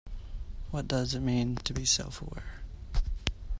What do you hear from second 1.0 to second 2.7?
it mean to be self-aware?